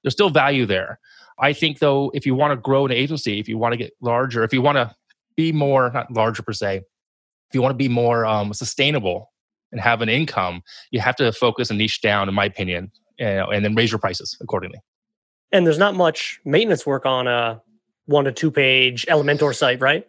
[0.06, 1.00] there's still value there.
[1.40, 3.92] I think though, if you want to grow an agency, if you want to get
[4.00, 4.94] larger, if you want to
[5.34, 9.32] be more not larger per se, if you want to be more um, sustainable
[9.72, 13.64] and have an income, you have to focus and niche down, in my opinion, and
[13.64, 14.78] then raise your prices accordingly.
[15.50, 17.60] And there's not much maintenance work on a
[18.04, 20.06] one to two page Elementor site, right?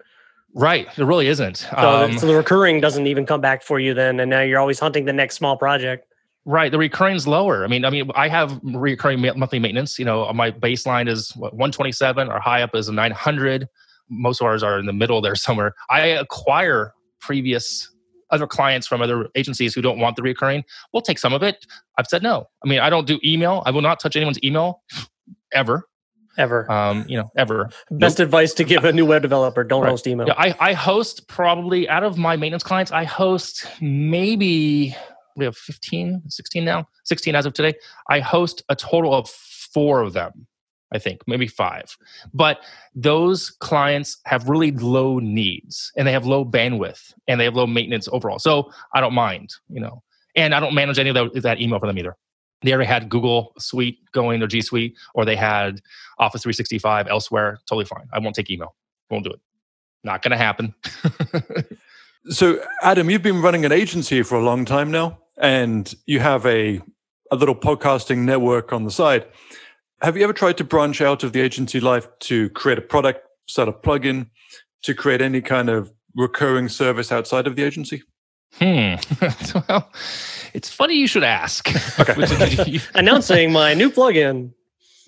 [0.53, 0.87] Right.
[0.95, 1.57] There really isn't.
[1.57, 4.59] So, um, so the recurring doesn't even come back for you then, and now you're
[4.59, 6.06] always hunting the next small project.
[6.47, 6.71] Right.
[6.71, 7.65] The recurring's lower.
[7.65, 9.99] I mean, I mean, I have recurring monthly maintenance.
[9.99, 12.29] You know, my baseline is what, 127.
[12.29, 13.67] Our high up is a 900.
[14.09, 15.75] Most of ours are in the middle there somewhere.
[15.89, 17.91] I acquire previous
[18.29, 21.65] other clients from other agencies who don't want the recurring, we'll take some of it.
[21.97, 22.47] I've said no.
[22.63, 23.63] I mean, I don't do email.
[23.65, 24.81] I will not touch anyone's email
[25.53, 25.87] ever.
[26.37, 26.71] Ever.
[26.71, 27.69] Um, you know, ever.
[27.91, 28.25] Best nope.
[28.25, 29.89] advice to give a new web developer, don't right.
[29.89, 30.27] host email.
[30.27, 34.95] Yeah, I, I host probably out of my maintenance clients, I host maybe
[35.37, 37.75] we have 15, 16 now, 16 as of today.
[38.09, 40.47] I host a total of four of them.
[40.93, 41.97] I think, maybe five.
[42.33, 42.63] But
[42.95, 47.67] those clients have really low needs and they have low bandwidth and they have low
[47.67, 48.39] maintenance overall.
[48.39, 50.01] So I don't mind, you know,
[50.33, 52.15] and I don't manage any of that, that email for them either.
[52.61, 55.81] They already had Google Suite going or G Suite, or they had
[56.19, 57.59] Office 365 elsewhere.
[57.67, 58.07] Totally fine.
[58.13, 58.75] I won't take email.
[59.09, 59.41] Won't do it.
[60.03, 60.73] Not going to happen.
[62.29, 66.45] so, Adam, you've been running an agency for a long time now, and you have
[66.45, 66.81] a,
[67.31, 69.25] a little podcasting network on the side.
[70.01, 73.27] Have you ever tried to branch out of the agency life to create a product,
[73.47, 74.27] set a plugin,
[74.83, 78.03] to create any kind of recurring service outside of the agency?
[78.53, 78.95] Hmm.
[79.69, 79.91] well,
[80.53, 81.67] it's funny you should ask.
[81.99, 82.79] Okay.
[82.95, 84.51] Announcing my new plugin.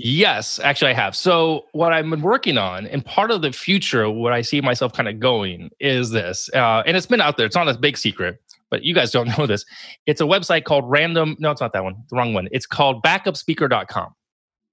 [0.02, 1.14] Yes, actually, I have.
[1.14, 4.94] So, what I've been working on, and part of the future, what I see myself
[4.94, 7.46] kind of going is this, uh, and it's been out there.
[7.46, 9.66] It's not a big secret, but you guys don't know this.
[10.06, 11.36] It's a website called Random.
[11.40, 11.96] No, it's not that one.
[12.10, 12.48] The wrong one.
[12.54, 14.16] It's called BackupSpeaker.com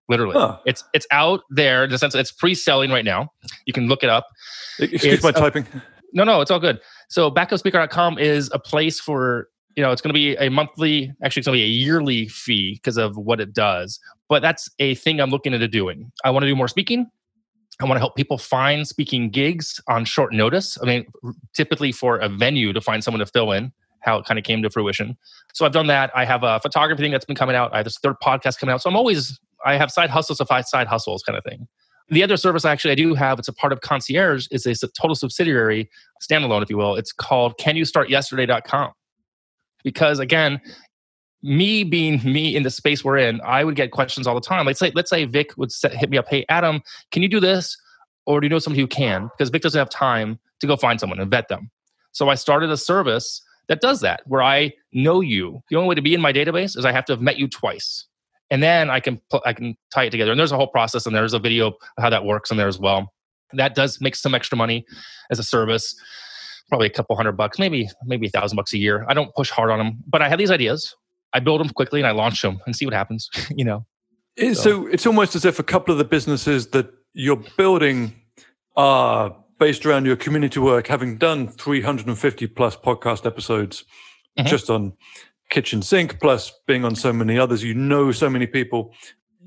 [0.09, 0.57] literally huh.
[0.65, 3.29] it's it's out there in the sense it's pre-selling right now
[3.65, 4.29] you can look it up
[4.79, 5.67] excuse it's my typing
[6.12, 10.11] no no it's all good so backupspeaker.com is a place for you know it's going
[10.11, 13.41] to be a monthly actually it's going to be a yearly fee because of what
[13.41, 16.69] it does but that's a thing i'm looking into doing i want to do more
[16.69, 17.07] speaking
[17.81, 20.79] I want to help people find speaking gigs on short notice.
[20.83, 21.07] I mean,
[21.55, 24.62] typically for a venue to find someone to fill in, how it kind of came
[24.62, 25.17] to fruition.
[25.53, 26.11] So I've done that.
[26.15, 27.73] I have a photography thing that's been coming out.
[27.75, 28.81] I have this third podcast coming out.
[28.81, 31.67] So I'm always I have side hustles of side hustles kind of thing.
[32.09, 34.89] The other service I actually I do have, it's a part of Concierge, is a
[34.89, 35.91] total subsidiary,
[36.23, 36.95] standalone, if you will.
[36.95, 38.93] It's called canyoustartyesterday.com.
[39.87, 40.61] Because again,
[41.42, 44.66] me being me in the space we're in, I would get questions all the time.
[44.66, 47.38] Let's say, let's say Vic would set, hit me up, hey, Adam, can you do
[47.38, 47.77] this?
[48.27, 49.29] Or do you know somebody who can?
[49.29, 51.70] Because Vic doesn't have time to go find someone and vet them.
[52.11, 55.62] So I started a service that does that, where I know you.
[55.70, 57.46] The only way to be in my database is I have to have met you
[57.46, 58.07] twice
[58.51, 60.31] and then I can I can tie it together.
[60.31, 62.79] And there's a whole process, and there's a video how that works in there as
[62.79, 63.12] well.
[63.53, 64.85] That does make some extra money
[65.31, 65.94] as a service,
[66.68, 69.05] probably a couple hundred bucks, maybe maybe a thousand bucks a year.
[69.09, 70.94] I don't push hard on them, but I have these ideas.
[71.33, 73.29] I build them quickly and I launch them and see what happens.
[73.57, 73.87] you know.
[74.38, 74.52] So.
[74.52, 78.14] so it's almost as if a couple of the businesses that you're building
[78.76, 83.85] are based around your community work, having done 350 plus podcast episodes
[84.38, 84.48] mm-hmm.
[84.48, 84.92] just on
[85.50, 88.92] kitchen sink plus being on so many others you know so many people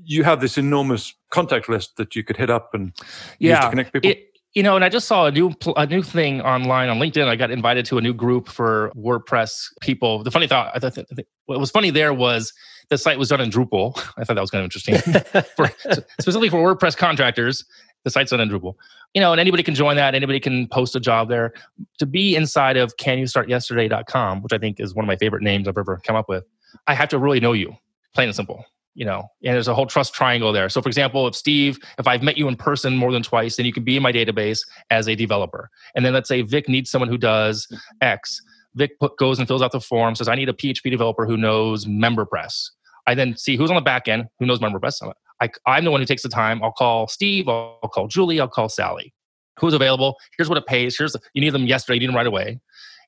[0.02, 2.92] you have this enormous contact list that you could hit up and
[3.38, 5.86] yeah, use to connect people it, you know and i just saw a new a
[5.86, 10.22] new thing online on linkedin i got invited to a new group for wordpress people
[10.22, 10.98] the funny thought i thought
[11.46, 12.52] what was funny there was
[12.88, 14.96] the site was done in drupal i thought that was kind of interesting
[15.56, 15.70] for,
[16.18, 17.64] specifically for wordpress contractors
[18.04, 18.74] The site's done in Drupal.
[19.14, 20.14] You know, and anybody can join that.
[20.14, 21.52] Anybody can post a job there.
[21.98, 25.76] To be inside of canyoustartyesterday.com, which I think is one of my favorite names I've
[25.76, 26.44] ever come up with,
[26.86, 27.76] I have to really know you,
[28.14, 28.64] plain and simple.
[28.94, 30.68] You know, and there's a whole trust triangle there.
[30.68, 33.64] So, for example, if Steve, if I've met you in person more than twice, then
[33.64, 35.70] you can be in my database as a developer.
[35.94, 37.68] And then let's say Vic needs someone who does
[38.00, 38.40] X.
[38.74, 41.36] Vic put, goes and fills out the form, says, I need a PHP developer who
[41.36, 42.70] knows MemberPress.
[43.06, 45.12] I then see who's on the back end, who knows MemberPress.
[45.40, 46.62] I, I'm the one who takes the time.
[46.62, 49.14] I'll call Steve, I'll, call Julie, I'll call Sally.
[49.58, 50.16] Who's available?
[50.36, 50.96] Here's what it pays.
[50.96, 52.60] Here's you need them yesterday, you need them right away.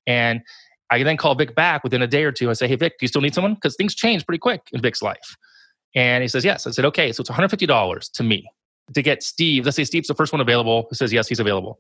[0.06, 0.40] And
[0.90, 3.04] I then call Vic back within a day or two and say, Hey, Vic, do
[3.04, 3.54] you still need someone?
[3.54, 5.36] Because things change pretty quick in Vic's life.
[5.94, 6.66] And he says, Yes.
[6.66, 8.48] I said, Okay, so it's $150 to me
[8.94, 9.64] to get Steve.
[9.64, 11.78] Let's say Steve's the first one available who says, Yes, he's available.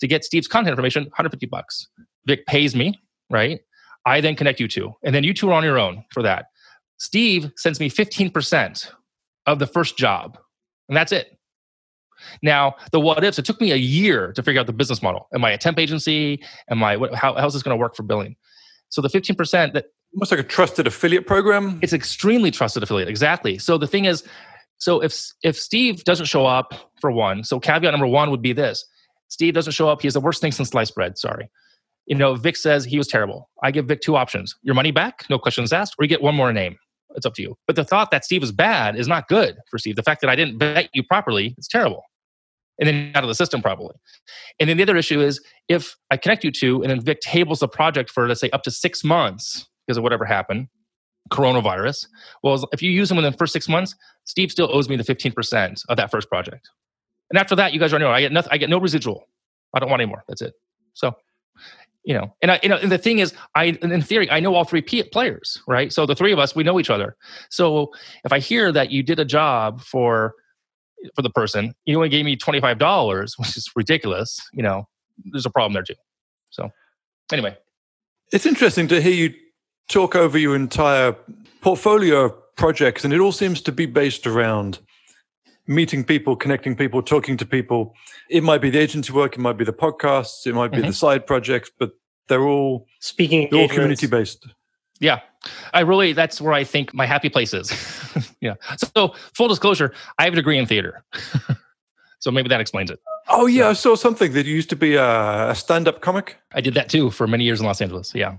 [0.00, 1.88] To get Steve's content information, 150 bucks.
[2.26, 3.60] Vic pays me, right?
[4.06, 4.94] I then connect you two.
[5.04, 6.46] And then you two are on your own for that.
[6.98, 8.90] Steve sends me 15%
[9.46, 10.38] of the first job,
[10.88, 11.38] and that's it.
[12.42, 15.28] Now, the what ifs, it took me a year to figure out the business model.
[15.32, 16.42] Am I a temp agency?
[16.68, 18.36] Am I, how, how's this going to work for billing?
[18.88, 19.86] So the 15% that.
[20.14, 21.78] Almost like a trusted affiliate program.
[21.82, 23.58] It's extremely trusted affiliate, exactly.
[23.58, 24.24] So the thing is,
[24.78, 28.52] so if if Steve doesn't show up for one, so caveat number one would be
[28.52, 28.84] this:
[29.28, 30.00] Steve doesn't show up.
[30.00, 31.18] He's the worst thing since sliced bread.
[31.18, 31.50] Sorry.
[32.06, 33.50] You know, Vic says he was terrible.
[33.62, 36.34] I give Vic two options: your money back, no questions asked, or you get one
[36.34, 36.76] more name.
[37.14, 37.56] It's up to you.
[37.66, 39.96] But the thought that Steve is bad is not good for Steve.
[39.96, 42.04] The fact that I didn't bet you properly, it's terrible.
[42.78, 43.94] And then out of the system probably.
[44.60, 47.60] And then the other issue is if I connect you to, and then Vic tables
[47.60, 50.68] the project for, let's say, up to six months because of whatever happened,
[51.30, 52.06] coronavirus.
[52.42, 55.02] Well, if you use them within the first six months, Steve still owes me the
[55.02, 56.68] 15% of that first project.
[57.30, 59.24] And after that, you guys are know I get nothing, I get no residual.
[59.74, 60.24] I don't want any more.
[60.28, 60.52] That's it.
[60.92, 61.14] So
[62.04, 64.54] you know and i you know and the thing is i in theory i know
[64.54, 67.16] all three players right so the three of us we know each other
[67.50, 67.90] so
[68.24, 70.32] if i hear that you did a job for
[71.14, 74.84] for the person you only gave me $25 which is ridiculous you know
[75.32, 75.94] there's a problem there too
[76.50, 76.70] so
[77.32, 77.56] anyway
[78.32, 79.34] it's interesting to hear you
[79.88, 81.16] talk over your entire
[81.60, 84.78] portfolio of projects and it all seems to be based around
[85.66, 87.94] meeting people, connecting people, talking to people.
[88.30, 90.88] It might be the agency work, it might be the podcasts, it might be mm-hmm.
[90.88, 91.92] the side projects, but
[92.28, 94.46] they're all speaking they're all community based.
[95.00, 95.20] Yeah.
[95.72, 97.72] I really that's where I think my happy place is.
[98.40, 98.54] yeah.
[98.94, 101.04] So full disclosure, I have a degree in theater.
[102.18, 102.98] so maybe that explains it.
[103.28, 103.70] Oh yeah, so.
[103.70, 106.36] I saw something that you used to be a, a stand-up comic.
[106.52, 108.14] I did that too for many years in Los Angeles.
[108.14, 108.36] Yeah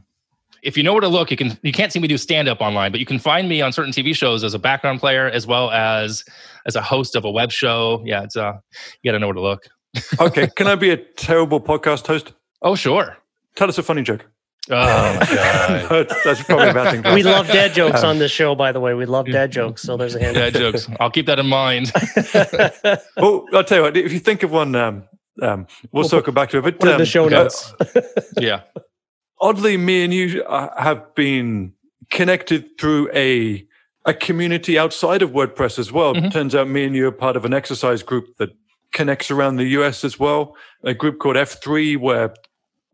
[0.64, 2.62] if you know where to look, you can you can't see me do stand up
[2.62, 5.48] online, but you can find me on certain TV shows as a background player as
[5.48, 6.24] well as
[6.66, 8.02] as a host of a web show.
[8.06, 8.54] Yeah, it's uh
[9.02, 9.64] you got to know where to look.
[10.20, 12.34] okay, can I be a terrible podcast host?
[12.62, 13.18] Oh, sure.
[13.56, 14.26] Tell us a funny joke.
[14.72, 17.14] Oh my god, that's probably a bad thing.
[17.16, 18.94] We love dad jokes on this show, by the way.
[18.94, 20.36] We love dad jokes, so there's a hand.
[20.36, 20.88] Dad jokes.
[21.00, 21.92] I'll keep that in mind.
[23.18, 23.98] oh, I'll tell you what.
[23.98, 25.04] If you think of one, um,
[25.42, 26.80] um, we'll, we'll circle back to it.
[26.80, 27.74] But um, the show notes.
[28.38, 28.62] yeah
[29.40, 31.74] oddly, me and you uh, have been
[32.10, 33.66] connected through a
[34.06, 36.16] a community outside of WordPress as well.
[36.16, 36.30] Mm-hmm.
[36.30, 38.50] Turns out me and you are part of an exercise group that
[38.92, 40.56] connects around the US as well.
[40.84, 42.34] A group called F3 where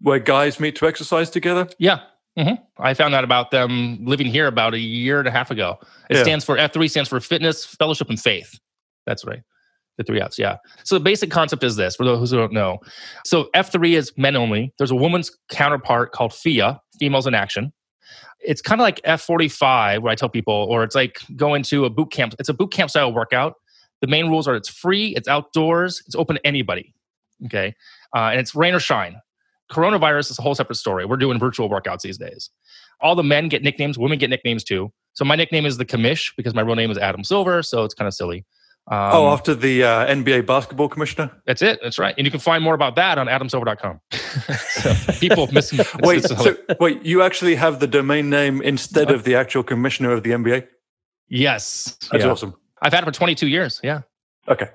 [0.02, 1.70] where guys meet to exercise together.
[1.80, 2.02] Yeah.
[2.38, 2.62] Mm-hmm.
[2.78, 5.80] I found out about them living here about a year and a half ago.
[6.10, 6.24] It yeah.
[6.24, 8.60] stands for F3 stands for Fitness, Fellowship, and Faith.
[9.06, 9.42] That's right.
[9.98, 10.58] The three F's, yeah.
[10.84, 12.80] So the basic concept is this for those who don't know.
[13.24, 14.74] So F3 is men only.
[14.78, 17.72] There's a woman's counterpart called FIA, Females in Action.
[18.42, 21.90] It's kind of like F45, where I tell people, or it's like going to a
[21.90, 22.36] boot camp.
[22.40, 23.54] It's a boot camp style workout.
[24.02, 26.94] The main rules are it's free, it's outdoors, it's open to anybody.
[27.46, 27.74] Okay.
[28.16, 29.16] Uh, and it's rain or shine.
[29.72, 31.06] Coronavirus is a whole separate story.
[31.06, 32.52] We're doing virtual workouts these days.
[33.02, 34.92] All the men get nicknames, women get nicknames too.
[35.14, 37.64] So my nickname is the commish because my real name is Adam Silver.
[37.64, 38.46] So it's kind of silly.
[38.88, 41.32] Um, oh, after the uh, NBA basketball commissioner?
[41.48, 41.80] That's it.
[41.82, 42.14] That's right.
[42.20, 44.00] And you can find more about that on adamsilver.com.
[44.12, 45.80] so people missing.
[46.04, 50.22] wait, so, wait, you actually have the domain name instead of the actual commissioner of
[50.22, 50.68] the NBA?
[51.30, 51.98] Yes.
[52.12, 52.30] That's yeah.
[52.30, 52.54] awesome.
[52.84, 53.80] I've had it for 22 years.
[53.84, 54.02] Yeah.
[54.48, 54.70] Okay.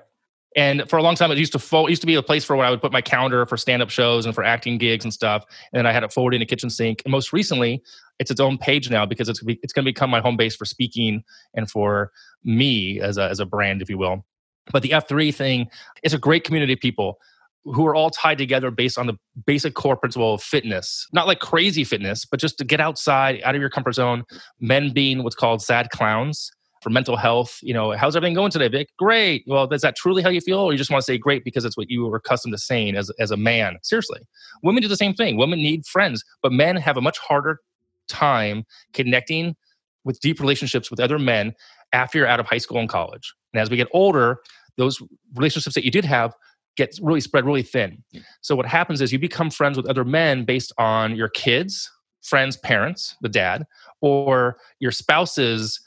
[0.55, 2.55] And for a long time, it used to fo- used to be a place for
[2.55, 5.13] where I would put my calendar for stand up shows and for acting gigs and
[5.13, 5.45] stuff.
[5.73, 7.01] And I had it forwarded in a kitchen sink.
[7.05, 7.81] And most recently,
[8.19, 10.65] it's its own page now because it's it's going to become my home base for
[10.65, 12.11] speaking and for
[12.43, 14.25] me as a as a brand, if you will.
[14.71, 15.67] But the F3 thing
[16.03, 17.17] is a great community of people
[17.63, 19.13] who are all tied together based on the
[19.45, 21.07] basic core principle of fitness.
[21.13, 24.23] Not like crazy fitness, but just to get outside, out of your comfort zone.
[24.59, 27.59] Men being what's called sad clowns for mental health.
[27.61, 28.89] You know, how's everything going today, Vic?
[28.97, 29.43] Great.
[29.47, 30.59] Well, is that truly how you feel?
[30.59, 32.95] Or you just want to say great because it's what you were accustomed to saying
[32.95, 33.77] as, as a man?
[33.83, 34.21] Seriously.
[34.63, 35.37] Women do the same thing.
[35.37, 37.59] Women need friends, but men have a much harder
[38.07, 39.55] time connecting
[40.03, 41.53] with deep relationships with other men
[41.93, 43.33] after you're out of high school and college.
[43.53, 44.39] And as we get older,
[44.77, 45.01] those
[45.35, 46.33] relationships that you did have
[46.77, 48.03] get really spread really thin.
[48.41, 51.91] So what happens is you become friends with other men based on your kids,
[52.23, 53.65] friends, parents, the dad,
[53.99, 55.81] or your spouse's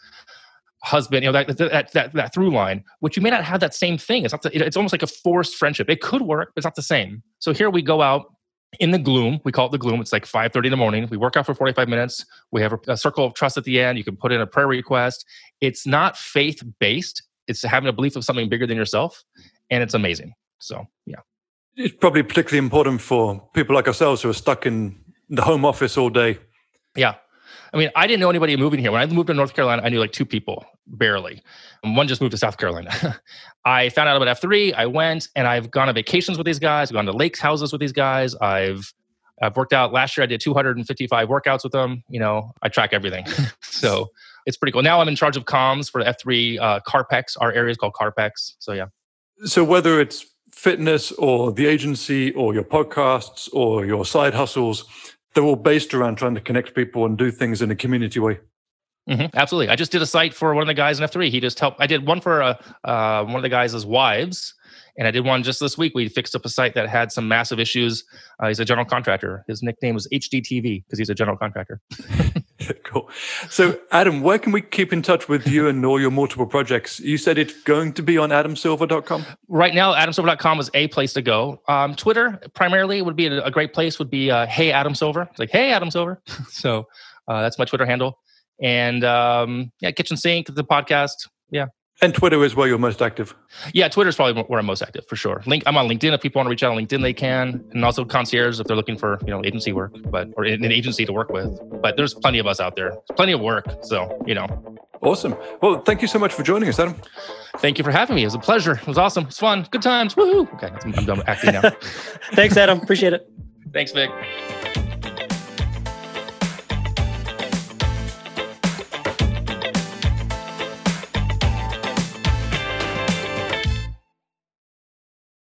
[0.85, 3.75] husband, you know, that, that, that, that through line, which you may not have that
[3.75, 4.25] same thing.
[4.25, 5.88] It's not, the, it's almost like a forced friendship.
[5.88, 7.23] It could work, but it's not the same.
[7.38, 8.35] So here we go out
[8.81, 9.40] in the gloom.
[9.44, 10.01] We call it the gloom.
[10.01, 11.09] It's like 5.30 in the morning.
[11.11, 12.27] We work out for 45 minutes.
[12.51, 13.97] We have a, a circle of trust at the end.
[13.97, 15.25] You can put in a prayer request.
[15.61, 17.23] It's not faith-based.
[17.49, 19.25] It's having a belief of something bigger than yourself.
[19.70, 20.35] And it's amazing.
[20.59, 21.20] So, yeah.
[21.77, 24.97] It's probably particularly important for people like ourselves who are stuck in
[25.31, 26.38] the home office all day.
[26.94, 27.14] Yeah.
[27.74, 28.92] I mean, I didn't know anybody moving here.
[28.92, 31.42] When I moved to North Carolina, I knew like two people, barely.
[31.82, 33.20] And one just moved to South Carolina.
[33.64, 34.72] I found out about F3.
[34.74, 36.90] I went and I've gone on vacations with these guys.
[36.90, 38.37] I've gone to lakes houses with these guys.
[38.37, 38.94] I've
[39.42, 40.22] I've worked out last year.
[40.22, 42.04] I did 255 workouts with them.
[42.08, 43.26] You know, I track everything.
[43.60, 44.08] so
[44.46, 44.82] it's pretty cool.
[44.82, 47.37] Now I'm in charge of comms for F3 uh, Carpex.
[47.40, 48.54] Our area is called Carpex.
[48.60, 48.87] So yeah.
[49.46, 54.84] So whether it's fitness or the agency or your podcasts or your side hustles,
[55.35, 58.38] they're all based around trying to connect people and do things in a community way.
[59.09, 59.68] Mm-hmm, absolutely.
[59.68, 61.29] I just did a site for one of the guys in F3.
[61.29, 61.81] He just helped.
[61.81, 64.55] I did one for uh, uh, one of the guys' wives,
[64.96, 65.92] and I did one just this week.
[65.94, 68.04] We fixed up a site that had some massive issues.
[68.40, 69.44] Uh, he's a general contractor.
[69.48, 71.80] His nickname was HDTV because he's a general contractor.
[72.85, 73.11] cool.
[73.50, 77.00] So, Adam, where can we keep in touch with you and all your multiple projects?
[77.00, 79.26] You said it's going to be on adamsilver.com.
[79.48, 81.61] Right now, adamsilver.com is a place to go.
[81.68, 83.98] Um, Twitter primarily would be a, a great place.
[83.98, 85.22] Would be uh, Hey Adam Silver.
[85.30, 86.22] It's like Hey Adam Silver.
[86.48, 86.87] so
[87.26, 88.18] uh, that's my Twitter handle.
[88.62, 91.28] And um, yeah, Kitchen Sink, the podcast.
[91.50, 91.66] Yeah,
[92.04, 93.34] and Twitter is where you're most active.
[93.72, 95.42] Yeah, Twitter is probably where I'm most active for sure.
[95.46, 96.12] Link, I'm on LinkedIn.
[96.12, 98.76] If people want to reach out on LinkedIn, they can, and also concierge if they're
[98.76, 101.58] looking for you know agency work, but or an agency to work with.
[101.80, 102.92] But there's plenty of us out there.
[103.16, 104.46] plenty of work, so you know.
[105.00, 105.36] Awesome.
[105.60, 106.94] Well, thank you so much for joining us, Adam.
[107.58, 108.22] Thank you for having me.
[108.22, 108.72] It was a pleasure.
[108.72, 109.24] It was awesome.
[109.24, 109.66] It's fun.
[109.70, 110.14] Good times.
[110.14, 110.50] Woohoo!
[110.54, 111.70] Okay, I'm done acting now.
[112.32, 112.80] Thanks, Adam.
[112.80, 113.28] Appreciate it.
[113.72, 114.10] Thanks, Vic.